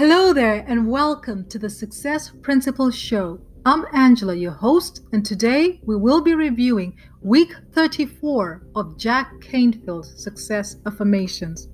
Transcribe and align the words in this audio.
Hello 0.00 0.32
there, 0.32 0.64
and 0.66 0.88
welcome 0.88 1.46
to 1.50 1.58
the 1.58 1.68
Success 1.68 2.32
Principles 2.40 2.96
Show. 2.96 3.38
I'm 3.66 3.84
Angela, 3.92 4.34
your 4.34 4.50
host, 4.50 5.02
and 5.12 5.22
today 5.22 5.78
we 5.84 5.94
will 5.94 6.22
be 6.22 6.34
reviewing 6.34 6.96
week 7.20 7.52
34 7.72 8.62
of 8.76 8.96
Jack 8.96 9.30
Canfield's 9.42 10.24
Success 10.24 10.76
Affirmations. 10.86 11.68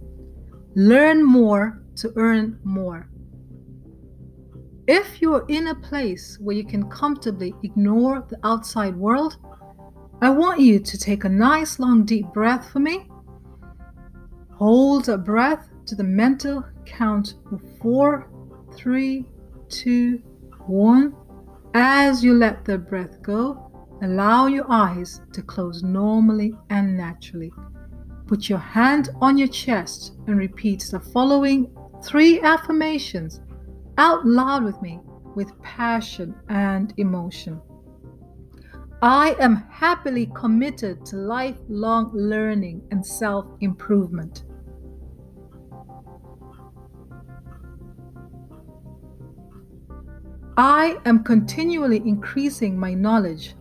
Learn 0.75 1.23
more 1.23 1.85
to 1.99 2.13
earn 2.17 2.59
more. 2.65 3.09
If 4.89 5.23
you're 5.23 5.47
in 5.47 5.69
a 5.69 5.77
place 5.77 6.37
where 6.41 6.57
you 6.57 6.65
can 6.65 6.91
comfortably 6.91 7.55
ignore 7.63 8.27
the 8.29 8.41
outside 8.43 8.97
world, 8.97 9.37
I 10.21 10.31
want 10.31 10.59
you 10.59 10.81
to 10.81 10.99
take 10.99 11.23
a 11.23 11.29
nice 11.29 11.79
long 11.79 12.05
deep 12.05 12.27
breath 12.35 12.73
for 12.73 12.81
me. 12.81 13.09
Hold 14.55 15.09
a 15.09 15.17
breath 15.17 15.69
to 15.87 15.95
the 15.95 16.03
mental 16.03 16.65
count 16.87 17.35
four, 17.81 18.31
three, 18.75 19.27
two, 19.69 20.23
one. 20.67 21.15
As 21.75 22.25
you 22.25 22.35
let 22.35 22.65
the 22.65 22.79
breath 22.79 23.21
go, 23.23 23.71
allow 24.03 24.47
your 24.47 24.65
eyes 24.71 25.21
to 25.33 25.43
close 25.43 25.83
normally 25.83 26.55
and 26.71 26.97
naturally. 26.97 27.53
Put 28.27 28.49
your 28.49 28.59
hand 28.59 29.11
on 29.21 29.37
your 29.37 29.49
chest 29.49 30.15
and 30.27 30.39
repeat 30.39 30.89
the 30.91 31.01
following 31.01 31.71
three 32.03 32.41
affirmations 32.41 33.41
out 33.99 34.27
loud 34.27 34.65
with 34.65 34.81
me 34.83 35.01
with 35.35 35.61
passion 35.63 36.35
and 36.49 36.95
emotion. 36.97 37.61
I 39.03 39.37
am 39.39 39.57
happily 39.71 40.31
committed 40.35 41.05
to 41.07 41.17
lifelong 41.17 42.11
learning 42.15 42.83
and 42.91 43.05
self 43.05 43.47
improvement. 43.61 44.45
I 50.59 50.97
am 51.05 51.23
continually 51.23 51.99
increasing 51.99 52.79
my 52.79 52.95
knowledge, 52.95 53.55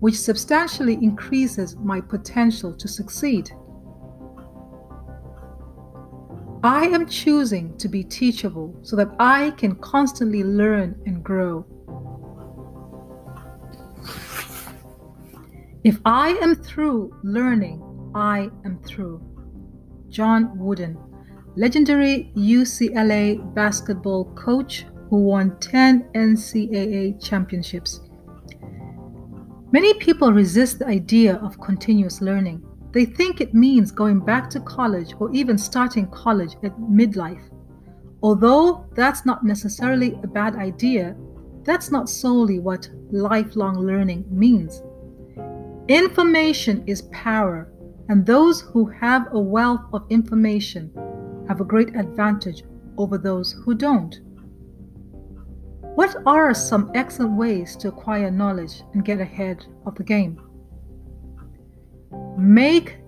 which 0.00 0.18
substantially 0.18 0.94
increases 0.94 1.76
my 1.76 2.00
potential 2.00 2.72
to 2.74 2.88
succeed. 2.88 3.50
I 6.62 6.86
am 6.86 7.06
choosing 7.06 7.76
to 7.78 7.88
be 7.88 8.02
teachable 8.02 8.74
so 8.82 8.96
that 8.96 9.10
I 9.18 9.50
can 9.52 9.74
constantly 9.76 10.42
learn 10.42 10.98
and 11.04 11.22
grow. 11.22 11.66
If 15.84 16.00
I 16.04 16.30
am 16.42 16.54
through 16.54 17.14
learning, 17.22 17.82
I 18.14 18.50
am 18.64 18.78
through. 18.84 19.22
John 20.08 20.58
Wooden 20.58 20.98
legendary 21.56 22.32
UCLA 22.36 23.54
basketball 23.54 24.26
coach 24.34 24.86
who 25.08 25.24
won 25.24 25.58
10 25.58 26.10
NCAA 26.14 27.22
championships. 27.22 28.00
Many 29.72 29.94
people 29.94 30.32
resist 30.32 30.78
the 30.78 30.86
idea 30.86 31.36
of 31.36 31.60
continuous 31.60 32.20
learning. 32.20 32.62
They 32.92 33.04
think 33.04 33.40
it 33.40 33.54
means 33.54 33.92
going 33.92 34.20
back 34.20 34.50
to 34.50 34.60
college 34.60 35.14
or 35.18 35.30
even 35.32 35.56
starting 35.58 36.08
college 36.10 36.56
at 36.64 36.76
midlife. 36.78 37.42
Although 38.22 38.86
that's 38.94 39.24
not 39.24 39.44
necessarily 39.44 40.18
a 40.22 40.26
bad 40.26 40.56
idea, 40.56 41.16
that's 41.62 41.90
not 41.90 42.08
solely 42.08 42.58
what 42.58 42.88
lifelong 43.10 43.78
learning 43.78 44.24
means. 44.30 44.82
Information 45.88 46.84
is 46.86 47.02
power, 47.12 47.72
and 48.08 48.26
those 48.26 48.60
who 48.60 48.86
have 48.86 49.28
a 49.32 49.40
wealth 49.40 49.82
of 49.92 50.04
information 50.10 50.90
have 51.50 51.60
a 51.60 51.64
great 51.64 51.96
advantage 51.96 52.62
over 52.96 53.18
those 53.18 53.56
who 53.64 53.74
don't. 53.74 54.20
What 55.96 56.14
are 56.24 56.54
some 56.54 56.92
excellent 56.94 57.36
ways 57.36 57.74
to 57.78 57.88
acquire 57.88 58.30
knowledge 58.30 58.82
and 58.94 59.04
get 59.04 59.18
ahead 59.18 59.66
of 59.84 59.96
the 59.96 60.04
game? 60.04 60.40
Make 62.38 62.98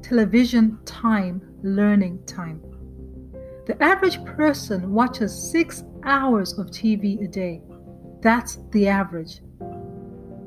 television 0.00 0.78
time 0.86 1.42
learning 1.62 2.24
time. 2.24 2.62
The 3.66 3.76
average 3.82 4.24
person 4.24 4.90
watches 4.90 5.50
six 5.52 5.84
hours 6.04 6.58
of 6.58 6.68
TV 6.68 7.22
a 7.22 7.28
day. 7.28 7.60
That's 8.22 8.60
the 8.70 8.88
average. 8.88 9.42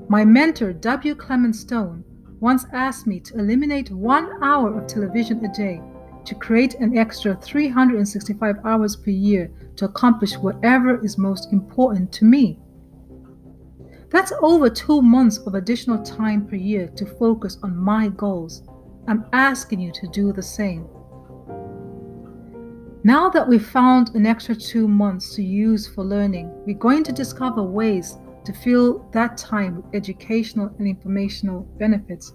My 0.10 0.26
mentor, 0.26 0.74
W. 0.74 1.14
Clement 1.14 1.56
Stone, 1.56 2.04
once 2.40 2.66
asked 2.74 3.06
me 3.06 3.20
to 3.20 3.38
eliminate 3.38 3.92
one 3.92 4.28
hour 4.42 4.76
of 4.76 4.88
television 4.88 5.46
a 5.46 5.54
day 5.54 5.84
to 6.28 6.36
create 6.36 6.76
an 6.76 6.98
extra 6.98 7.36
365 7.36 8.58
hours 8.66 8.98
per 8.98 9.12
year 9.12 9.50
to 9.78 9.86
accomplish 9.86 10.36
whatever 10.38 11.04
is 11.04 11.18
most 11.18 11.54
important 11.54 12.12
to 12.12 12.26
me. 12.26 12.60
That's 14.10 14.34
over 14.42 14.70
two 14.70 15.02
months 15.02 15.38
of 15.40 15.56
additional 15.56 16.04
time 16.04 16.46
per 16.46 16.58
year 16.58 16.88
to 16.96 17.06
focus 17.06 17.58
on 17.64 17.78
my 17.78 18.10
goals. 18.10 18.64
I'm 19.08 19.26
asking 19.32 19.80
you 19.80 19.92
to 19.94 20.08
do 20.08 20.34
the 20.34 20.42
same. 20.42 20.86
Now 23.06 23.30
that 23.30 23.48
we've 23.48 23.66
found 23.66 24.14
an 24.16 24.26
extra 24.26 24.54
two 24.54 24.86
months 24.86 25.34
to 25.36 25.44
use 25.44 25.88
for 25.88 26.04
learning, 26.04 26.52
we're 26.66 26.78
going 26.78 27.06
to 27.06 27.14
discover 27.14 27.64
ways 27.64 28.18
to 28.44 28.52
fill 28.52 29.10
that 29.14 29.38
time 29.38 29.78
with 29.78 29.96
educational 29.96 30.76
and 30.78 30.88
informational 30.88 31.62
benefits 31.80 32.34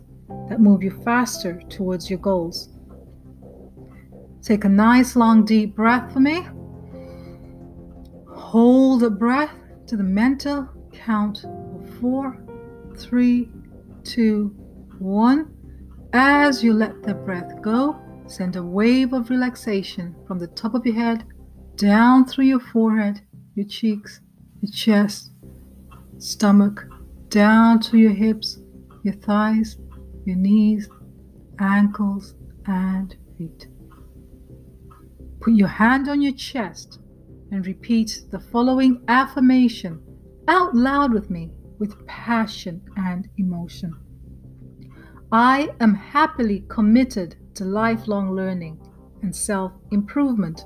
that 0.49 0.61
move 0.61 0.83
you 0.83 0.91
faster 1.05 1.61
towards 1.69 2.09
your 2.09 2.21
goals. 2.21 2.72
Take 4.43 4.65
a 4.65 4.69
nice 4.69 5.15
long 5.15 5.45
deep 5.45 5.77
breath 5.77 6.13
for 6.13 6.19
me. 6.19 6.45
Hold 8.29 9.01
the 9.01 9.11
breath 9.11 9.55
to 9.87 9.97
the 9.97 10.03
mental 10.03 10.69
count 10.93 11.45
of 11.45 11.89
four, 12.01 12.45
three, 12.97 13.49
two, 14.03 14.49
one. 14.99 15.55
As 16.13 16.63
you 16.63 16.73
let 16.75 17.03
the 17.05 17.15
breath 17.15 17.63
go, 17.63 17.97
send 18.27 18.57
a 18.57 18.63
wave 18.63 19.13
of 19.13 19.31
relaxation 19.31 20.15
from 20.27 20.39
the 20.39 20.49
top 20.49 20.75
of 20.75 20.85
your 20.85 20.97
head 20.97 21.25
down 21.77 22.27
through 22.27 22.47
your 22.47 22.61
forehead, 22.61 23.21
your 23.55 23.67
cheeks, 23.67 24.21
your 24.61 24.73
chest, 24.73 25.31
stomach, 26.19 26.85
down 27.29 27.81
to 27.81 27.97
your 27.97 28.13
hips, 28.13 28.59
your 29.05 29.15
thighs, 29.15 29.79
your 30.25 30.37
knees, 30.37 30.89
ankles, 31.59 32.35
and 32.67 33.17
feet. 33.39 33.69
Put 35.43 35.55
your 35.55 35.69
hand 35.69 36.09
on 36.09 36.23
your 36.23 36.35
chest 36.35 37.01
and 37.51 37.67
repeat 37.67 38.23
the 38.31 38.39
following 38.39 39.03
affirmation 39.09 40.01
out 40.47 40.73
loud 40.73 41.13
with 41.13 41.31
me 41.31 41.51
with 41.81 42.07
passion 42.07 42.81
and 42.97 43.29
emotion. 43.39 43.93
I 45.33 45.71
am 45.81 45.95
happily 45.95 46.65
committed 46.69 47.35
to 47.57 47.65
lifelong 47.65 48.37
learning 48.37 48.81
and 49.23 49.35
self 49.35 49.73
improvement. 49.91 50.65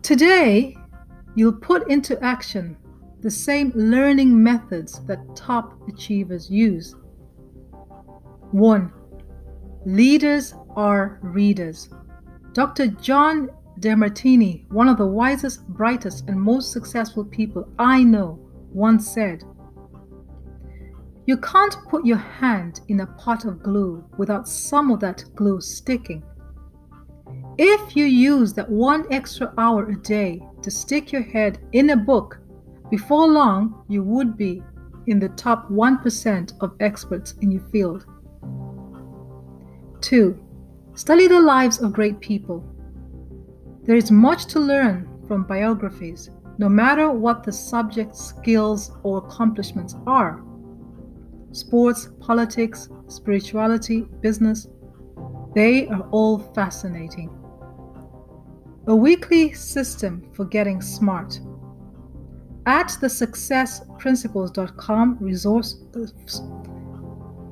Today, 0.00 0.78
you'll 1.34 1.60
put 1.60 1.90
into 1.90 2.18
action 2.24 2.74
the 3.20 3.30
same 3.30 3.70
learning 3.74 4.42
methods 4.42 5.04
that 5.04 5.36
top 5.36 5.78
achievers 5.90 6.50
use. 6.50 6.94
1. 8.52 8.92
Leaders 9.86 10.54
are 10.76 11.18
readers. 11.22 11.90
Dr. 12.54 12.86
John 12.86 13.50
Demartini, 13.80 14.64
one 14.70 14.88
of 14.88 14.96
the 14.96 15.06
wisest, 15.06 15.66
brightest, 15.68 16.26
and 16.26 16.40
most 16.40 16.72
successful 16.72 17.24
people 17.24 17.68
I 17.78 18.02
know, 18.02 18.38
once 18.72 19.12
said, 19.12 19.44
You 21.26 21.36
can't 21.36 21.76
put 21.90 22.06
your 22.06 22.16
hand 22.16 22.80
in 22.88 23.00
a 23.00 23.06
pot 23.06 23.44
of 23.44 23.62
glue 23.62 24.02
without 24.16 24.48
some 24.48 24.90
of 24.90 25.00
that 25.00 25.24
glue 25.34 25.60
sticking. 25.60 26.22
If 27.58 27.94
you 27.94 28.06
use 28.06 28.54
that 28.54 28.70
one 28.70 29.06
extra 29.12 29.52
hour 29.58 29.90
a 29.90 29.96
day 30.00 30.40
to 30.62 30.70
stick 30.70 31.12
your 31.12 31.22
head 31.22 31.58
in 31.72 31.90
a 31.90 31.96
book, 31.96 32.38
before 32.90 33.28
long 33.28 33.84
you 33.88 34.02
would 34.02 34.36
be 34.36 34.62
in 35.08 35.18
the 35.18 35.28
top 35.30 35.68
1% 35.68 36.52
of 36.62 36.74
experts 36.80 37.34
in 37.42 37.50
your 37.50 37.68
field. 37.68 38.06
2. 40.04 40.38
Study 40.94 41.26
the 41.28 41.40
lives 41.40 41.80
of 41.80 41.94
great 41.94 42.20
people. 42.20 42.62
There 43.84 43.96
is 43.96 44.10
much 44.10 44.44
to 44.46 44.58
learn 44.60 45.08
from 45.26 45.44
biographies, 45.44 46.28
no 46.58 46.68
matter 46.68 47.10
what 47.10 47.42
the 47.42 47.52
subject, 47.52 48.14
skills, 48.14 48.92
or 49.02 49.16
accomplishments 49.18 49.96
are. 50.06 50.44
Sports, 51.52 52.10
politics, 52.20 52.90
spirituality, 53.08 54.02
business, 54.20 54.68
they 55.54 55.88
are 55.88 56.06
all 56.10 56.38
fascinating. 56.38 57.30
A 58.86 58.94
weekly 58.94 59.54
system 59.54 60.30
for 60.34 60.44
getting 60.44 60.82
smart. 60.82 61.40
At 62.66 62.94
the 63.00 63.06
thesuccessprinciples.com 63.06 65.16
resource 65.20 65.82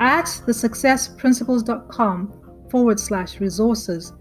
at 0.01 0.27
thesuccessprinciples.com 0.27 2.42
forward 2.73 2.99
slash 2.99 3.39
resources, 3.39 4.15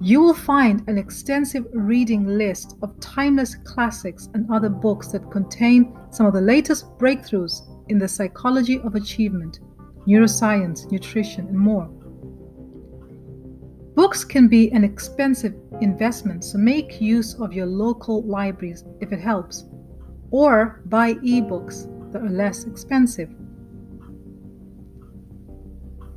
you 0.00 0.20
will 0.20 0.34
find 0.34 0.82
an 0.88 0.98
extensive 0.98 1.64
reading 1.72 2.26
list 2.26 2.76
of 2.82 2.98
timeless 2.98 3.54
classics 3.54 4.28
and 4.34 4.50
other 4.50 4.68
books 4.68 5.08
that 5.12 5.30
contain 5.30 5.96
some 6.10 6.26
of 6.26 6.32
the 6.32 6.40
latest 6.40 6.86
breakthroughs 6.98 7.62
in 7.88 7.98
the 7.98 8.08
psychology 8.08 8.80
of 8.80 8.96
achievement, 8.96 9.60
neuroscience, 10.08 10.90
nutrition, 10.90 11.46
and 11.46 11.56
more. 11.56 11.86
Books 13.94 14.24
can 14.24 14.48
be 14.48 14.72
an 14.72 14.82
expensive 14.82 15.54
investment, 15.80 16.42
so 16.44 16.58
make 16.58 17.00
use 17.00 17.34
of 17.34 17.52
your 17.52 17.66
local 17.66 18.22
libraries 18.22 18.84
if 19.00 19.12
it 19.12 19.20
helps, 19.20 19.66
or 20.32 20.82
buy 20.86 21.14
ebooks 21.14 21.86
that 22.12 22.22
are 22.22 22.28
less 22.28 22.64
expensive. 22.64 23.30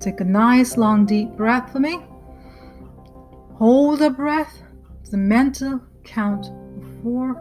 Take 0.03 0.19
a 0.19 0.25
nice 0.25 0.75
long 0.75 1.05
deep 1.05 1.29
breath 1.37 1.71
for 1.71 1.79
me. 1.79 2.01
Hold 3.55 3.99
the 3.99 4.09
breath 4.09 4.63
the 5.13 5.17
mental 5.17 5.79
count 6.03 6.47
four, 7.03 7.39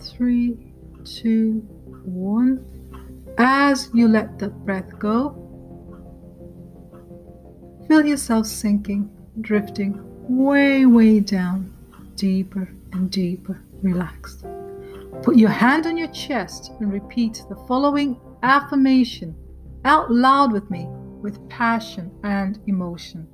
three, 0.00 0.74
two, 1.04 1.60
one. 2.04 2.66
As 3.38 3.88
you 3.94 4.08
let 4.08 4.40
the 4.40 4.48
breath 4.48 4.98
go, 4.98 5.38
feel 7.86 8.04
yourself 8.04 8.46
sinking, 8.46 9.08
drifting 9.40 10.00
way, 10.28 10.84
way 10.84 11.20
down, 11.20 11.72
deeper 12.16 12.68
and 12.92 13.08
deeper, 13.08 13.62
relaxed. 13.82 14.44
Put 15.22 15.36
your 15.36 15.50
hand 15.50 15.86
on 15.86 15.96
your 15.96 16.08
chest 16.08 16.72
and 16.80 16.92
repeat 16.92 17.44
the 17.48 17.56
following 17.68 18.20
affirmation 18.42 19.36
out 19.84 20.10
loud 20.10 20.50
with 20.50 20.68
me 20.72 20.88
with 21.22 21.48
passion 21.48 22.10
and 22.24 22.58
emotion. 22.66 23.26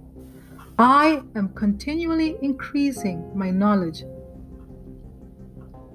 I 0.78 1.22
am 1.34 1.48
continually 1.54 2.36
increasing 2.40 3.36
my 3.36 3.50
knowledge, 3.50 4.04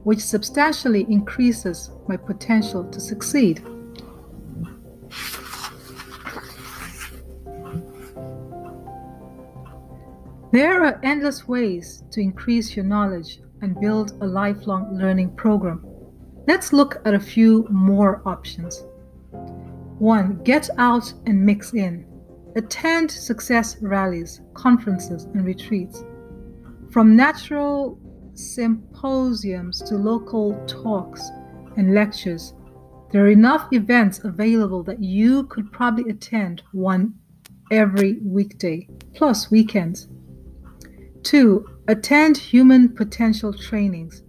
which 0.04 0.20
substantially 0.20 1.06
increases 1.08 1.92
my 2.08 2.18
potential 2.18 2.84
to 2.92 3.00
succeed. 3.00 3.64
There 10.52 10.84
are 10.84 11.00
endless 11.02 11.48
ways 11.48 12.04
to 12.12 12.22
increase 12.22 12.76
your 12.76 12.86
knowledge 12.86 13.40
and 13.62 13.80
build 13.80 14.12
a 14.22 14.28
lifelong 14.28 14.96
learning 14.96 15.36
program. 15.36 15.84
Let's 16.46 16.74
look 16.74 17.02
at 17.06 17.14
a 17.14 17.20
few 17.20 17.66
more 17.72 18.22
options. 18.26 18.84
1. 20.04 20.44
Get 20.44 20.70
out 20.78 21.14
and 21.28 21.46
mix 21.46 21.74
in. 21.74 22.06
Attend 22.58 23.10
success 23.10 23.78
rallies, 23.82 24.42
conferences, 24.54 25.24
and 25.34 25.46
retreats. 25.46 26.04
From 26.92 27.16
natural 27.16 27.98
symposiums 28.34 29.82
to 29.84 29.96
local 29.96 30.62
talks 30.68 31.32
and 31.78 31.96
lectures, 31.96 32.54
there 33.14 33.24
are 33.24 33.30
enough 33.30 33.70
events 33.72 34.20
available 34.26 34.84
that 34.84 35.02
you 35.02 35.46
could 35.46 35.72
probably 35.72 36.12
attend 36.12 36.64
one 36.74 37.14
every 37.72 38.20
weekday, 38.26 38.90
plus 39.16 39.50
weekends. 39.50 40.10
2. 41.24 41.66
Attend 41.88 42.36
human 42.36 42.94
potential 42.94 43.54
trainings. 43.54 44.22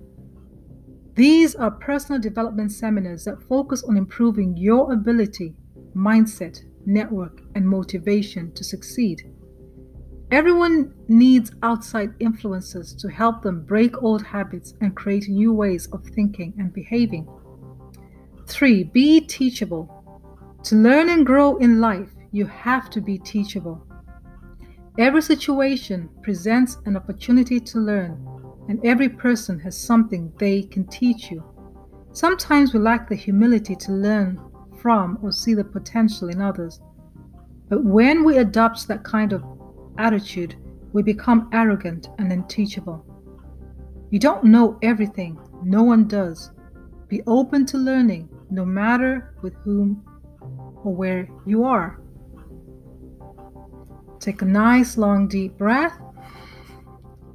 These 1.16 1.56
are 1.56 1.72
personal 1.72 2.20
development 2.20 2.70
seminars 2.70 3.24
that 3.24 3.42
focus 3.48 3.82
on 3.82 3.96
improving 3.96 4.56
your 4.56 4.92
ability, 4.92 5.56
mindset, 5.94 6.62
network, 6.86 7.42
and 7.54 7.68
motivation 7.68 8.52
to 8.52 8.64
succeed. 8.64 9.30
Everyone 10.30 10.92
needs 11.06 11.52
outside 11.62 12.14
influences 12.18 12.94
to 12.94 13.08
help 13.08 13.42
them 13.42 13.64
break 13.64 14.02
old 14.02 14.24
habits 14.24 14.74
and 14.80 14.96
create 14.96 15.28
new 15.28 15.52
ways 15.52 15.86
of 15.92 16.04
thinking 16.06 16.54
and 16.58 16.72
behaving. 16.72 17.28
3. 18.46 18.84
Be 18.84 19.20
teachable. 19.20 19.88
To 20.64 20.76
learn 20.76 21.08
and 21.10 21.24
grow 21.24 21.56
in 21.56 21.80
life, 21.80 22.10
you 22.32 22.46
have 22.46 22.90
to 22.90 23.00
be 23.00 23.18
teachable. 23.18 23.86
Every 24.98 25.22
situation 25.22 26.08
presents 26.22 26.78
an 26.86 26.96
opportunity 26.96 27.60
to 27.60 27.78
learn, 27.78 28.26
and 28.68 28.84
every 28.84 29.08
person 29.08 29.58
has 29.60 29.76
something 29.76 30.32
they 30.38 30.62
can 30.62 30.86
teach 30.86 31.30
you. 31.30 31.44
Sometimes 32.12 32.72
we 32.72 32.80
lack 32.80 33.08
the 33.08 33.14
humility 33.14 33.76
to 33.76 33.92
learn 33.92 34.40
from 34.84 35.18
or 35.22 35.32
see 35.32 35.54
the 35.54 35.64
potential 35.64 36.28
in 36.28 36.42
others. 36.42 36.82
But 37.70 37.82
when 37.82 38.22
we 38.22 38.36
adopt 38.36 38.86
that 38.86 39.02
kind 39.02 39.32
of 39.32 39.42
attitude, 39.96 40.56
we 40.92 41.02
become 41.02 41.48
arrogant 41.54 42.10
and 42.18 42.30
unteachable. 42.30 43.02
You 44.10 44.18
don't 44.18 44.44
know 44.44 44.78
everything, 44.82 45.38
no 45.62 45.82
one 45.82 46.06
does. 46.06 46.50
Be 47.08 47.22
open 47.26 47.64
to 47.64 47.78
learning, 47.78 48.28
no 48.50 48.66
matter 48.66 49.34
with 49.40 49.54
whom 49.64 50.04
or 50.84 50.94
where 50.94 51.30
you 51.46 51.64
are. 51.64 51.98
Take 54.20 54.42
a 54.42 54.44
nice 54.44 54.98
long 54.98 55.28
deep 55.28 55.56
breath. 55.56 55.98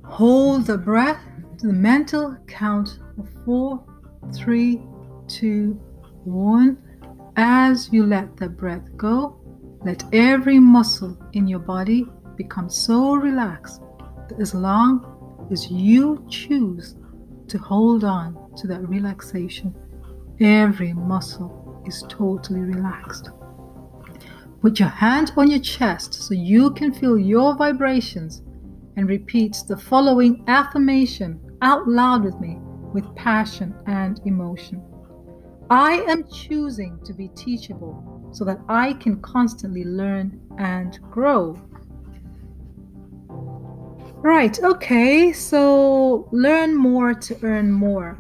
Hold 0.06 0.68
the 0.68 0.78
breath 0.78 1.20
to 1.58 1.68
the 1.68 1.74
mental 1.74 2.38
count 2.46 3.00
of 3.18 3.28
four, 3.44 3.84
three, 4.36 4.84
two, 5.28 5.82
one. 6.26 6.78
As 7.36 7.92
you 7.92 8.06
let 8.06 8.38
the 8.38 8.50
breath 8.50 8.96
go, 8.98 9.40
let 9.86 10.04
every 10.14 10.60
muscle 10.60 11.18
in 11.34 11.48
your 11.48 11.60
body 11.60 12.06
become 12.36 12.70
so 12.70 13.16
relaxed 13.16 13.82
that 14.28 14.40
as 14.40 14.54
long 14.54 15.48
as 15.52 15.70
you 15.72 16.26
choose 16.30 16.96
to 17.48 17.58
hold 17.58 18.04
on 18.04 18.38
to 18.58 18.68
that 18.68 18.88
relaxation, 18.88 19.74
every 20.40 20.94
muscle 20.94 21.82
is 21.88 22.04
totally 22.10 22.62
relaxed. 22.62 23.30
Put 24.62 24.80
your 24.80 24.90
hand 24.90 25.32
on 25.38 25.50
your 25.50 25.60
chest 25.60 26.14
so 26.14 26.34
you 26.34 26.72
can 26.72 26.94
feel 26.94 27.18
your 27.18 27.56
vibrations 27.56 28.42
and 28.98 29.08
repeat 29.08 29.64
the 29.68 29.78
following 29.78 30.44
affirmation 30.48 31.40
out 31.62 31.88
loud 31.88 32.26
with 32.26 32.40
me 32.42 32.58
with 32.94 33.16
passion 33.16 33.74
and 33.86 34.20
emotion. 34.26 34.84
I 35.72 36.04
am 36.08 36.28
choosing 36.28 37.00
to 37.06 37.14
be 37.14 37.28
teachable 37.30 38.30
so 38.32 38.44
that 38.46 38.60
I 38.68 38.94
can 38.94 39.22
constantly 39.22 39.86
learn 39.86 40.42
and 40.58 41.00
grow. 41.12 41.62
Right, 44.22 44.62
okay, 44.64 45.32
so 45.32 46.28
learn 46.32 46.76
more 46.76 47.14
to 47.14 47.38
earn 47.44 47.72
more. 47.72 48.18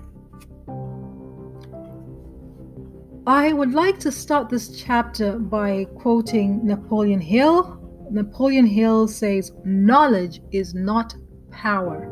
I 3.25 3.51
would 3.51 3.73
like 3.73 3.99
to 3.99 4.11
start 4.11 4.49
this 4.49 4.79
chapter 4.79 5.37
by 5.39 5.85
quoting 5.95 6.65
Napoleon 6.65 7.19
Hill. 7.19 7.79
Napoleon 8.11 8.65
Hill 8.67 9.07
says, 9.07 9.51
Knowledge 9.65 10.41
is 10.51 10.75
not 10.75 11.15
power. 11.51 12.11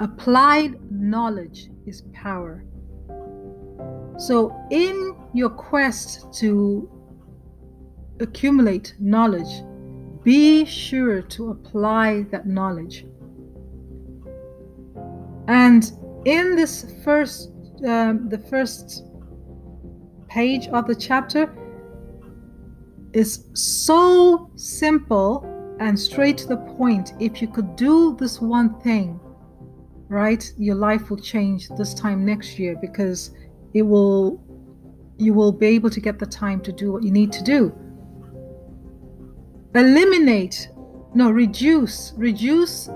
Applied 0.00 0.90
knowledge 0.90 1.70
is 1.86 2.02
power. 2.12 2.64
So, 4.18 4.54
in 4.70 5.14
your 5.34 5.50
quest 5.50 6.32
to 6.40 6.90
accumulate 8.20 8.94
knowledge, 8.98 9.62
be 10.22 10.64
sure 10.64 11.22
to 11.22 11.50
apply 11.50 12.22
that 12.30 12.46
knowledge. 12.46 13.06
And 15.48 15.92
in 16.24 16.56
this 16.56 16.94
first, 17.04 17.52
um, 17.86 18.28
the 18.28 18.38
first 18.38 19.04
page 20.28 20.66
of 20.68 20.86
the 20.86 20.94
chapter 20.94 21.54
is 23.12 23.44
so 23.54 24.50
simple 24.56 25.44
and 25.78 25.98
straight 25.98 26.38
to 26.38 26.48
the 26.48 26.56
point. 26.56 27.12
If 27.20 27.40
you 27.40 27.48
could 27.48 27.76
do 27.76 28.16
this 28.18 28.40
one 28.40 28.80
thing, 28.80 29.20
right, 30.08 30.52
your 30.58 30.74
life 30.74 31.10
will 31.10 31.18
change 31.18 31.68
this 31.76 31.94
time 31.94 32.24
next 32.24 32.58
year 32.58 32.76
because 32.80 33.30
it 33.76 33.82
will 33.82 34.42
you 35.18 35.34
will 35.34 35.52
be 35.52 35.66
able 35.66 35.90
to 35.90 36.00
get 36.00 36.18
the 36.18 36.26
time 36.26 36.60
to 36.60 36.72
do 36.72 36.92
what 36.92 37.02
you 37.02 37.10
need 37.10 37.30
to 37.32 37.42
do. 37.42 37.60
Eliminate 39.74 40.68
no 41.14 41.30
reduce 41.30 42.14
reduce 42.16 42.88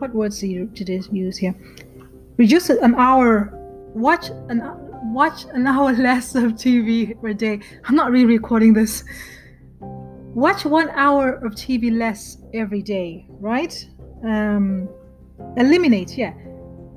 what 0.00 0.12
words 0.12 0.40
do 0.40 0.48
you 0.48 0.68
use 1.12 1.36
here? 1.38 1.54
Reduce 2.36 2.68
an 2.68 2.96
hour 2.96 3.52
watch 3.94 4.30
an 4.48 4.60
watch 5.12 5.44
an 5.52 5.68
hour 5.68 5.92
less 6.08 6.34
of 6.34 6.54
tv 6.54 7.20
per 7.20 7.32
day. 7.32 7.60
I'm 7.84 7.94
not 7.94 8.10
re-recording 8.10 8.72
this. 8.72 9.04
Watch 9.80 10.64
one 10.64 10.90
hour 10.90 11.34
of 11.46 11.52
tv 11.54 11.96
less 11.96 12.38
every 12.52 12.82
day 12.82 13.26
right? 13.38 13.74
Um 14.24 14.88
eliminate 15.56 16.18
yeah 16.18 16.32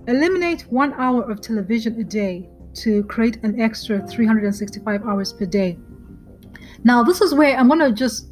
Eliminate 0.07 0.61
one 0.69 0.93
hour 0.93 1.29
of 1.29 1.41
television 1.41 1.99
a 1.99 2.03
day 2.03 2.49
to 2.75 3.03
create 3.03 3.43
an 3.43 3.59
extra 3.59 4.05
365 4.07 5.05
hours 5.05 5.33
per 5.33 5.45
day. 5.45 5.77
Now, 6.83 7.03
this 7.03 7.21
is 7.21 7.33
where 7.33 7.57
I'm 7.57 7.67
going 7.67 7.79
to 7.79 7.91
just 7.91 8.29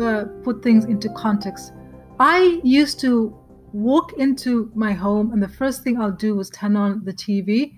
uh, 0.00 0.24
put 0.42 0.62
things 0.62 0.84
into 0.86 1.08
context. 1.10 1.72
I 2.18 2.60
used 2.62 3.00
to 3.00 3.36
walk 3.72 4.14
into 4.14 4.70
my 4.74 4.92
home, 4.92 5.32
and 5.32 5.42
the 5.42 5.48
first 5.48 5.82
thing 5.82 6.00
I'll 6.00 6.10
do 6.10 6.34
was 6.36 6.48
turn 6.50 6.76
on 6.76 7.04
the 7.04 7.12
TV, 7.12 7.74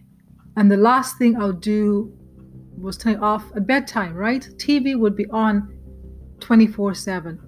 and 0.56 0.70
the 0.70 0.76
last 0.76 1.18
thing 1.18 1.40
I'll 1.40 1.52
do 1.52 2.16
was 2.78 2.96
turn 2.96 3.14
it 3.14 3.22
off 3.22 3.44
at 3.56 3.66
bedtime, 3.66 4.14
right? 4.14 4.42
TV 4.56 4.98
would 4.98 5.16
be 5.16 5.26
on 5.30 5.76
24 6.40 6.94
7. 6.94 7.40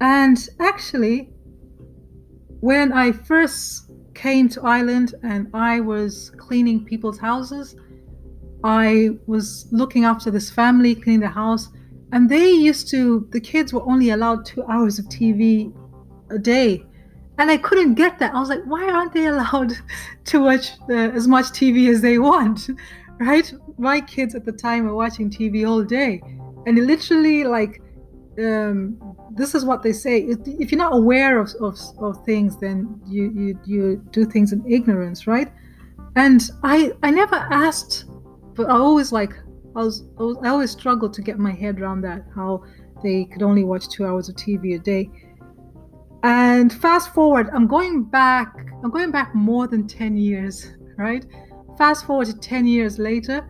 And 0.00 0.48
actually, 0.60 1.30
when 2.60 2.92
I 2.92 3.12
first 3.12 3.91
came 4.14 4.48
to 4.50 4.62
Ireland 4.62 5.14
and 5.22 5.48
I 5.54 5.80
was 5.80 6.30
cleaning 6.36 6.84
people's 6.84 7.18
houses, 7.18 7.76
I 8.64 9.10
was 9.26 9.66
looking 9.72 10.04
after 10.04 10.30
this 10.30 10.50
family, 10.50 10.94
cleaning 10.94 11.20
the 11.20 11.28
house, 11.28 11.68
and 12.12 12.28
they 12.28 12.50
used 12.50 12.88
to, 12.90 13.26
the 13.32 13.40
kids 13.40 13.72
were 13.72 13.82
only 13.82 14.10
allowed 14.10 14.44
two 14.44 14.62
hours 14.64 14.98
of 14.98 15.06
TV 15.06 15.72
a 16.30 16.38
day. 16.38 16.84
And 17.38 17.50
I 17.50 17.56
couldn't 17.56 17.94
get 17.94 18.18
that. 18.18 18.34
I 18.34 18.38
was 18.38 18.50
like, 18.50 18.62
why 18.64 18.88
aren't 18.88 19.12
they 19.12 19.26
allowed 19.34 19.72
to 20.26 20.40
watch 20.40 20.72
uh, 20.88 20.92
as 20.92 21.26
much 21.26 21.46
TV 21.46 21.90
as 21.90 22.00
they 22.00 22.18
want? 22.18 22.68
right? 23.18 23.52
My 23.78 24.00
kids 24.00 24.34
at 24.34 24.44
the 24.44 24.52
time 24.52 24.84
were 24.84 24.94
watching 24.94 25.30
TV 25.30 25.68
all 25.68 25.82
day. 25.82 26.22
And 26.66 26.78
it 26.78 26.84
literally, 26.84 27.44
like, 27.44 27.82
um, 28.38 29.11
this 29.34 29.54
is 29.54 29.64
what 29.64 29.82
they 29.82 29.92
say. 29.92 30.18
If 30.20 30.70
you're 30.70 30.78
not 30.78 30.94
aware 30.94 31.38
of, 31.40 31.50
of, 31.60 31.78
of 31.98 32.24
things, 32.24 32.56
then 32.58 33.00
you, 33.06 33.32
you, 33.34 33.60
you 33.64 34.06
do 34.10 34.24
things 34.24 34.52
in 34.52 34.64
ignorance, 34.70 35.26
right? 35.26 35.52
And 36.16 36.42
I, 36.62 36.92
I 37.02 37.10
never 37.10 37.36
asked, 37.36 38.04
but 38.54 38.68
I 38.68 38.72
always 38.76 39.12
like, 39.12 39.34
I 39.74 39.82
was, 39.82 40.04
I 40.18 40.22
was, 40.22 40.36
I 40.42 40.48
always 40.48 40.70
struggled 40.70 41.14
to 41.14 41.22
get 41.22 41.38
my 41.38 41.52
head 41.52 41.80
around 41.80 42.02
that, 42.02 42.24
how 42.34 42.64
they 43.02 43.24
could 43.24 43.42
only 43.42 43.64
watch 43.64 43.88
two 43.88 44.06
hours 44.06 44.28
of 44.28 44.36
TV 44.36 44.74
a 44.74 44.78
day. 44.78 45.10
And 46.22 46.72
fast 46.72 47.12
forward, 47.14 47.48
I'm 47.52 47.66
going 47.66 48.04
back, 48.04 48.54
I'm 48.84 48.90
going 48.90 49.10
back 49.10 49.34
more 49.34 49.66
than 49.66 49.86
10 49.86 50.16
years, 50.16 50.70
right? 50.96 51.24
Fast 51.78 52.06
forward 52.06 52.26
to 52.26 52.38
10 52.38 52.66
years 52.66 52.98
later, 52.98 53.48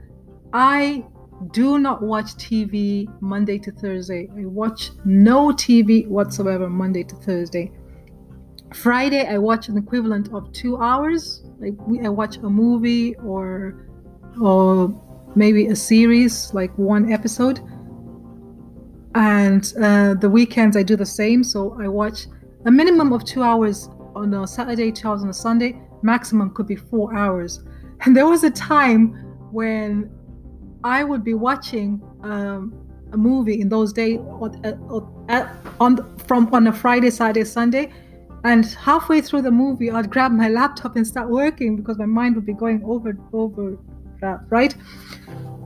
I 0.53 1.05
do 1.51 1.79
not 1.79 2.03
watch 2.03 2.35
TV 2.35 3.09
Monday 3.21 3.59
to 3.59 3.73
Thursday. 3.73 4.29
I 4.37 4.45
watch 4.45 4.91
no 5.05 5.49
TV 5.49 6.07
whatsoever 6.07 6.69
Monday 6.69 7.03
to 7.05 7.17
Thursday. 7.17 7.73
Friday, 8.75 9.27
I 9.27 9.39
watch 9.39 9.69
an 9.69 9.77
equivalent 9.77 10.33
of 10.33 10.53
two 10.53 10.79
hours. 10.79 11.43
Like 11.59 11.75
I 12.05 12.09
watch 12.09 12.37
a 12.39 12.49
movie 12.49 13.15
or 13.17 13.87
or 14.41 14.95
maybe 15.35 15.67
a 15.67 15.77
series, 15.77 16.53
like 16.55 16.77
one 16.79 17.13
episode. 17.13 17.61
And 19.15 19.73
uh, 19.83 20.15
the 20.15 20.31
weekends, 20.31 20.77
I 20.77 20.83
do 20.83 20.97
the 20.97 21.07
same. 21.07 21.45
So 21.45 21.77
I 21.81 21.89
watch 21.89 22.27
a 22.65 22.71
minimum 22.71 23.13
of 23.13 23.25
two 23.25 23.43
hours 23.43 23.91
on 24.15 24.33
a 24.33 24.47
Saturday, 24.47 24.91
two 24.91 25.09
hours 25.09 25.23
on 25.23 25.29
a 25.29 25.35
Sunday. 25.35 25.81
Maximum 26.03 26.51
could 26.55 26.67
be 26.67 26.77
four 26.77 27.15
hours. 27.15 27.63
And 28.01 28.17
there 28.17 28.27
was 28.27 28.43
a 28.43 28.51
time 28.51 29.13
when 29.53 30.11
I 30.85 31.05
would 31.05 31.25
be 31.25 31.35
watching 31.35 32.01
um, 32.23 32.75
a 33.13 33.17
movie 33.17 33.61
in 33.61 33.69
those 33.69 33.93
days 33.93 34.19
on, 34.19 34.79
on 35.81 36.17
from 36.19 36.53
on 36.53 36.67
a 36.67 36.73
Friday, 36.73 37.11
Saturday, 37.11 37.45
Sunday, 37.45 37.93
and 38.45 38.67
halfway 38.67 39.21
through 39.21 39.43
the 39.43 39.51
movie, 39.51 39.91
I'd 39.91 40.11
grab 40.11 40.33
my 40.33 40.49
laptop 40.49 40.97
and 40.97 41.07
start 41.07 41.29
working 41.29 41.77
because 41.77 41.99
my 41.99 42.07
mind 42.07 42.35
would 42.35 42.47
be 42.47 42.55
going 42.55 42.83
over 42.85 43.17
over 43.33 43.79
that, 44.21 44.41
right? 44.49 44.75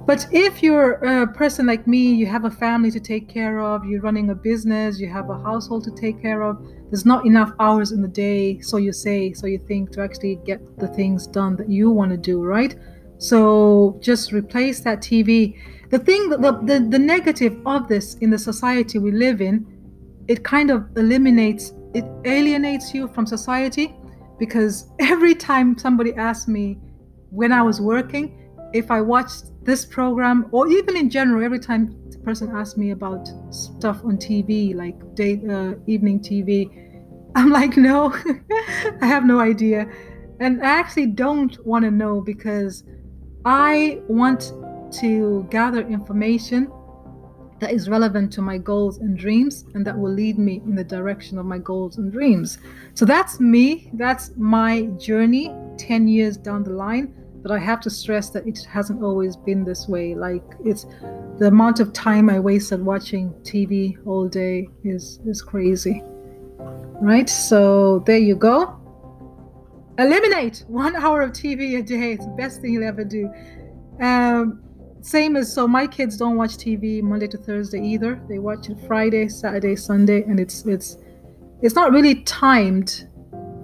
But 0.07 0.29
if 0.31 0.63
you're 0.63 0.93
a 0.93 1.27
person 1.27 1.67
like 1.67 1.87
me, 1.89 2.15
you 2.15 2.27
have 2.27 2.45
a 2.45 2.51
family 2.51 2.93
to 2.93 3.01
take 3.01 3.29
care 3.29 3.59
of, 3.59 3.85
you're 3.85 4.01
running 4.01 4.31
a 4.31 4.37
business, 4.37 5.01
you 5.01 5.09
have 5.09 5.31
a 5.31 5.39
household 5.43 5.83
to 5.85 5.91
take 5.91 6.23
care 6.23 6.43
of, 6.43 6.65
there's 6.91 7.05
not 7.05 7.27
enough 7.27 7.53
hours 7.59 7.91
in 7.91 8.03
the 8.03 8.09
day, 8.09 8.61
so 8.61 8.77
you 8.77 8.93
say, 8.93 9.33
so 9.33 9.49
you 9.49 9.59
think, 9.59 9.91
to 9.93 10.03
actually 10.03 10.37
get 10.47 10.61
the 10.79 10.87
things 10.87 11.27
done 11.27 11.57
that 11.57 11.69
you 11.69 11.91
want 11.91 12.13
to 12.13 12.17
do, 12.17 12.41
right? 12.41 12.77
So 13.19 13.99
just 14.01 14.33
replace 14.33 14.81
that 14.81 15.01
TV. 15.01 15.59
The 15.91 15.99
thing, 15.99 16.29
the, 16.29 16.61
the, 16.65 16.87
the 16.89 16.99
negative 16.99 17.59
of 17.65 17.89
this 17.89 18.15
in 18.17 18.31
the 18.31 18.39
society 18.39 18.99
we 18.99 19.13
live 19.13 19.41
in, 19.41 19.67
it 20.29 20.43
kind 20.45 20.71
of 20.71 20.85
eliminates, 20.97 21.73
it 21.95 22.05
alienates 22.25 22.93
you 22.93 23.09
from 23.09 23.27
society 23.27 23.95
because 24.39 24.91
every 24.99 25.35
time 25.35 25.79
somebody 25.79 26.15
asks 26.15 26.49
me 26.49 26.79
when 27.31 27.53
I 27.53 27.63
was 27.63 27.81
working, 27.81 28.43
if 28.73 28.91
I 28.91 29.01
watched 29.01 29.53
this 29.65 29.85
program, 29.85 30.49
or 30.53 30.69
even 30.69 30.97
in 30.97 31.11
general, 31.11 31.45
every 31.45 31.59
time 31.59 31.97
the 32.11 32.19
person 32.19 32.55
asks 32.55 32.77
me 32.77 32.91
about 32.91 33.29
stuff 33.51 34.05
on 34.05 34.17
TV, 34.17 34.75
like 34.75 34.97
day, 35.15 35.41
uh, 35.51 35.75
evening 35.87 36.21
TV, 36.21 36.71
I'm 37.35 37.51
like, 37.51 37.77
no, 37.77 38.15
I 39.01 39.07
have 39.07 39.25
no 39.25 39.41
idea. 39.41 39.91
And 40.41 40.63
I 40.63 40.71
actually 40.71 41.07
don't 41.07 41.65
want 41.67 41.85
to 41.85 41.91
know 41.91 42.21
because 42.21 42.85
I 43.47 44.01
want 44.09 44.53
to 44.95 45.47
gather 45.51 45.87
information 45.87 46.69
that 47.61 47.71
is 47.71 47.89
relevant 47.89 48.33
to 48.33 48.43
my 48.43 48.59
goals 48.59 48.99
and 48.99 49.17
dreams 49.17 49.65
and 49.73 49.87
that 49.87 49.97
will 49.97 50.11
lead 50.13 50.37
me 50.37 50.61
in 50.67 50.75
the 50.75 50.83
direction 50.83 51.39
of 51.39 51.47
my 51.47 51.59
goals 51.59 51.97
and 51.97 52.11
dreams. 52.11 52.59
So 52.95 53.05
that's 53.05 53.39
me. 53.39 53.89
That's 53.93 54.33
my 54.37 54.87
journey 54.99 55.55
10 55.79 56.09
years 56.09 56.37
down 56.37 56.65
the 56.65 56.73
line. 56.73 57.15
But 57.41 57.53
I 57.53 57.61
have 57.61 57.81
to 57.83 57.91
stress 57.91 58.31
that 58.31 58.49
it 58.49 58.65
hasn't 58.65 59.01
always 59.01 59.37
been 59.37 59.65
this 59.65 59.87
way. 59.87 60.17
Like 60.17 60.43
it's 60.65 60.85
the 61.39 61.47
amount 61.47 61.79
of 61.79 61.93
time 61.93 62.29
I 62.29 62.41
wasted 62.41 62.85
watching 62.85 63.31
TV 63.45 63.97
all 64.05 64.27
day 64.27 64.69
is 64.83 65.21
is 65.25 65.41
crazy. 65.41 66.03
Right? 67.01 67.29
So 67.29 68.01
there 68.07 68.19
you 68.19 68.35
go. 68.35 68.86
Eliminate 69.99 70.65
one 70.69 70.97
hour 71.03 71.23
of 71.23 71.33
TV 71.33 71.79
a 71.79 71.83
day. 71.83 72.13
It's 72.13 72.25
the 72.25 72.33
best 72.33 72.61
thing 72.61 72.75
you'll 72.75 72.85
ever 72.85 73.05
do. 73.05 73.33
Um, 74.01 74.63
same 75.01 75.37
as 75.37 75.53
so 75.53 75.69
my 75.69 75.87
kids 75.87 76.17
don't 76.17 76.37
watch 76.37 76.57
TV 76.57 77.01
Monday 77.03 77.29
to 77.29 77.39
Thursday 77.39 77.81
either. 77.81 78.21
They 78.29 78.39
watch 78.39 78.69
it 78.69 78.79
Friday, 78.87 79.29
Saturday, 79.29 79.77
Sunday, 79.77 80.23
and 80.25 80.41
it's 80.41 80.67
it's 80.67 80.99
it's 81.63 81.75
not 81.75 81.93
really 81.93 82.17
timed 82.23 83.09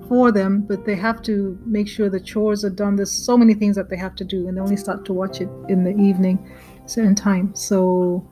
for 0.08 0.30
them, 0.30 0.62
but 0.62 0.84
they 0.84 0.94
have 0.94 1.22
to 1.22 1.58
make 1.64 1.88
sure 1.88 2.08
the 2.08 2.20
chores 2.20 2.64
are 2.64 2.70
done. 2.70 2.96
There's 2.96 3.10
so 3.10 3.36
many 3.36 3.54
things 3.54 3.76
that 3.76 3.90
they 3.90 3.96
have 3.96 4.14
to 4.16 4.24
do, 4.24 4.46
and 4.46 4.56
they 4.56 4.60
only 4.60 4.76
start 4.76 5.04
to 5.06 5.12
watch 5.12 5.40
it 5.40 5.48
in 5.68 5.84
the 5.84 5.90
evening, 5.90 6.38
certain 6.86 7.14
time. 7.14 7.54
So 7.54 8.30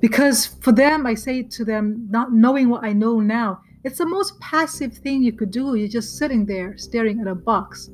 because 0.00 0.46
for 0.46 0.72
them, 0.72 1.06
I 1.06 1.14
say 1.14 1.42
to 1.42 1.64
them, 1.64 2.06
not 2.10 2.32
knowing 2.32 2.68
what 2.68 2.84
I 2.84 2.92
know 2.92 3.20
now, 3.20 3.60
it's 3.84 3.98
the 3.98 4.06
most 4.06 4.38
passive 4.40 4.94
thing 4.94 5.22
you 5.22 5.32
could 5.32 5.50
do. 5.50 5.74
You're 5.74 5.88
just 5.88 6.16
sitting 6.16 6.44
there 6.46 6.76
staring 6.76 7.20
at 7.20 7.26
a 7.26 7.34
box, 7.34 7.90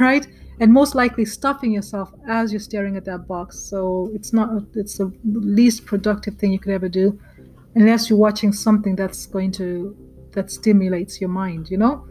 right? 0.00 0.26
And 0.60 0.72
most 0.72 0.94
likely 0.94 1.24
stuffing 1.24 1.72
yourself 1.72 2.12
as 2.28 2.52
you're 2.52 2.60
staring 2.60 2.96
at 2.96 3.04
that 3.04 3.26
box. 3.26 3.58
So 3.58 4.10
it's 4.14 4.32
not, 4.32 4.50
it's 4.74 4.98
the 4.98 5.12
least 5.24 5.84
productive 5.84 6.36
thing 6.36 6.52
you 6.52 6.58
could 6.58 6.72
ever 6.72 6.88
do, 6.88 7.18
unless 7.74 8.08
you're 8.08 8.18
watching 8.18 8.52
something 8.52 8.96
that's 8.96 9.26
going 9.26 9.52
to, 9.52 9.96
that 10.32 10.50
stimulates 10.50 11.20
your 11.20 11.30
mind, 11.30 11.70
you 11.70 11.76
know? 11.76 12.06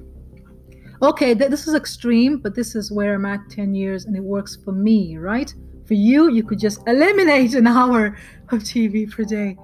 Okay, 1.02 1.34
th- 1.36 1.50
this 1.50 1.68
is 1.68 1.76
extreme, 1.76 2.40
but 2.40 2.56
this 2.56 2.76
is 2.76 2.92
where 2.92 3.16
I'm 3.16 3.26
at 3.26 3.50
10 3.50 3.74
years 3.76 4.06
and 4.06 4.16
it 4.16 4.24
works 4.24 4.56
for 4.64 4.72
me, 4.72 5.18
right? 5.18 5.54
For 5.86 5.94
you, 5.94 6.32
you 6.32 6.44
could 6.44 6.60
just 6.60 6.82
eliminate 6.88 7.54
an 7.56 7.68
hour 7.80 8.18
of 8.50 8.60
TV 8.60 9.10
per 9.10 9.24
day 9.24 9.58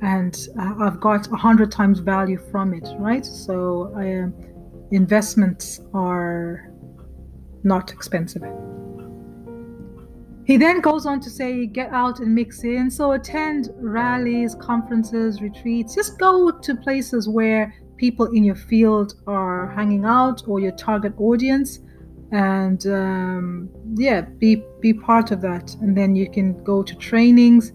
and 0.06 0.48
uh, 0.60 0.76
I've 0.82 1.00
got 1.00 1.28
a 1.32 1.36
hundred 1.36 1.72
times 1.72 1.98
value 1.98 2.38
from 2.52 2.76
it, 2.76 2.88
right? 3.00 3.26
So 3.26 3.92
uh, 3.98 4.30
investments 4.92 5.82
are 5.96 6.72
not 7.64 7.92
expensive. 7.92 8.44
He 10.46 10.58
then 10.58 10.80
goes 10.82 11.08
on 11.08 11.22
to 11.22 11.30
say, 11.32 11.66
get 11.66 11.92
out 11.92 12.20
and 12.20 12.36
mix 12.36 12.64
in. 12.64 12.92
So 12.92 13.14
attend 13.14 13.72
rallies, 13.78 14.54
conferences, 14.54 15.42
retreats. 15.42 15.96
Just 15.96 16.20
go 16.20 16.52
to 16.52 16.76
places 16.76 17.28
where 17.28 17.74
people 17.98 18.28
in 18.28 18.44
your 18.44 18.56
field 18.56 19.16
are 19.26 19.72
hanging 19.72 20.06
out 20.06 20.44
or 20.46 20.60
your 20.60 20.74
target 20.74 21.14
audience, 21.18 21.80
and 22.32 22.86
um, 22.86 23.70
yeah, 23.96 24.22
be 24.22 24.64
be 24.82 24.94
part 24.94 25.32
of 25.32 25.42
that. 25.42 25.74
And 25.82 25.98
then 25.98 26.16
you 26.16 26.30
can 26.30 26.64
go 26.64 26.84
to 26.84 26.96
trainings 26.96 27.72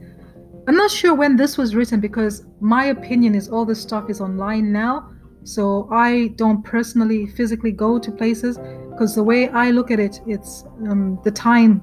I'm 0.67 0.77
not 0.77 0.91
sure 0.91 1.15
when 1.15 1.37
this 1.37 1.57
was 1.57 1.75
written 1.75 2.01
because 2.01 2.45
my 2.61 2.87
opinion 2.87 3.35
is 3.35 3.49
all 3.49 3.65
this 3.65 3.81
stuff 3.81 4.11
is 4.11 4.21
online 4.21 4.73
now. 4.73 5.11
So 5.43 5.89
I 5.91 6.29
don't 6.37 6.63
personally 6.63 7.27
physically 7.27 7.73
go 7.73 7.99
to 7.99 8.13
places 8.13 8.59
because 8.91 9.15
the 9.15 9.23
way 9.23 9.49
I 9.49 9.71
look 9.71 9.91
at 9.91 9.99
it, 9.99 10.21
it's 10.27 10.65
um, 10.89 11.19
the 11.25 11.31
time 11.31 11.83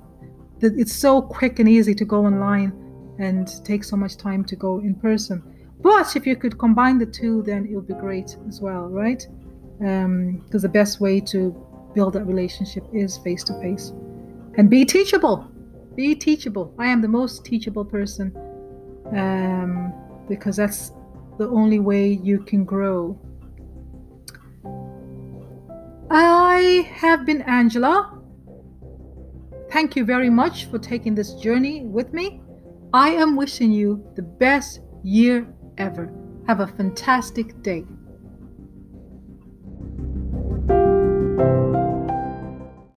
it's 0.59 0.93
so 0.93 1.21
quick 1.21 1.59
and 1.59 1.69
easy 1.69 1.93
to 1.93 2.05
go 2.05 2.25
online 2.25 2.71
and 3.19 3.47
take 3.63 3.83
so 3.83 3.95
much 3.95 4.17
time 4.17 4.43
to 4.45 4.55
go 4.55 4.79
in 4.79 4.95
person. 4.95 5.43
But 5.81 6.15
if 6.15 6.25
you 6.25 6.35
could 6.35 6.57
combine 6.57 6.97
the 6.97 7.05
two, 7.05 7.43
then 7.43 7.65
it 7.65 7.75
would 7.75 7.87
be 7.87 7.93
great 7.93 8.37
as 8.47 8.61
well, 8.61 8.87
right? 8.87 9.25
Because 9.79 10.05
um, 10.05 10.41
the 10.49 10.69
best 10.69 10.99
way 10.99 11.19
to 11.21 11.51
build 11.93 12.13
that 12.13 12.25
relationship 12.25 12.83
is 12.93 13.17
face 13.17 13.43
to 13.45 13.53
face 13.61 13.91
and 14.55 14.69
be 14.69 14.85
teachable. 14.85 15.47
Be 15.95 16.15
teachable. 16.15 16.73
I 16.77 16.87
am 16.87 17.01
the 17.01 17.07
most 17.07 17.45
teachable 17.45 17.85
person 17.85 18.31
um, 19.15 19.93
because 20.27 20.55
that's 20.55 20.91
the 21.37 21.47
only 21.47 21.79
way 21.79 22.07
you 22.07 22.39
can 22.39 22.65
grow. 22.65 23.19
I 26.09 26.89
have 26.93 27.25
been 27.25 27.41
Angela. 27.41 28.13
Thank 29.71 29.95
you 29.95 30.05
very 30.05 30.29
much 30.29 30.65
for 30.65 30.79
taking 30.79 31.13
this 31.13 31.33
journey 31.33 31.83
with 31.83 32.13
me. 32.13 32.41
I 32.93 33.09
am 33.09 33.35
wishing 33.35 33.71
you 33.71 34.03
the 34.15 34.21
best 34.21 34.79
year 35.03 35.47
ever. 35.77 36.11
Have 36.47 36.61
a 36.61 36.67
fantastic 36.67 37.61
day. 37.61 37.83